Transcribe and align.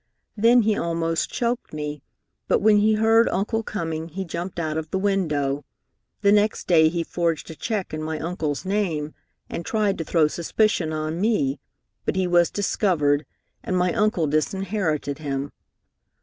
Then 0.35 0.63
he 0.63 0.75
almost 0.75 1.29
choked 1.31 1.73
me, 1.73 2.01
but 2.47 2.57
when 2.57 2.77
he 2.79 2.93
heard 2.95 3.29
Uncle 3.29 3.61
coming 3.61 4.07
he 4.09 4.25
jumped 4.25 4.59
out 4.59 4.75
of 4.75 4.89
the 4.89 4.97
window. 4.97 5.63
The 6.21 6.31
next 6.31 6.65
day 6.65 6.89
he 6.89 7.03
forged 7.03 7.51
a 7.51 7.55
check 7.55 7.93
in 7.93 8.01
my 8.01 8.17
uncle's 8.17 8.65
name, 8.65 9.13
and 9.47 9.63
tried 9.63 9.99
to 9.99 10.03
throw 10.03 10.27
suspicion 10.27 10.91
on 10.91 11.21
me, 11.21 11.59
but 12.03 12.15
he 12.15 12.25
was 12.25 12.49
discovered, 12.49 13.27
and 13.63 13.77
my 13.77 13.93
uncle 13.93 14.25
disinherited 14.25 15.19
him. 15.19 15.51